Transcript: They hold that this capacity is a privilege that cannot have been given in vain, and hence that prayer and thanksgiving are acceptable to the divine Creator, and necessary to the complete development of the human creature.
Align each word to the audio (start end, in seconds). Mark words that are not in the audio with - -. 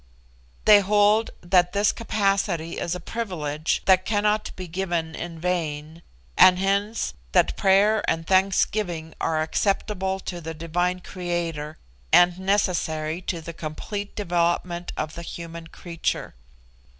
They 0.65 0.79
hold 0.79 1.29
that 1.41 1.73
this 1.73 1.91
capacity 1.91 2.79
is 2.79 2.95
a 2.95 2.99
privilege 2.99 3.83
that 3.85 4.03
cannot 4.03 4.47
have 4.47 4.55
been 4.55 4.71
given 4.71 5.13
in 5.13 5.39
vain, 5.39 6.01
and 6.35 6.57
hence 6.57 7.13
that 7.33 7.55
prayer 7.55 8.03
and 8.09 8.25
thanksgiving 8.25 9.13
are 9.21 9.43
acceptable 9.43 10.19
to 10.21 10.41
the 10.41 10.55
divine 10.55 11.01
Creator, 11.01 11.77
and 12.11 12.39
necessary 12.39 13.21
to 13.21 13.41
the 13.41 13.53
complete 13.53 14.15
development 14.15 14.91
of 14.97 15.13
the 15.13 15.21
human 15.21 15.67
creature. 15.67 16.33